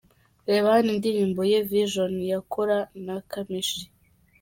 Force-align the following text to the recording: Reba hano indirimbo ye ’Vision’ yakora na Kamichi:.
Reba 0.49 0.67
hano 0.75 0.89
indirimbo 0.95 1.41
ye 1.51 1.59
’Vision’ 1.69 2.13
yakora 2.31 2.77
na 3.05 3.15
Kamichi:. 3.31 3.83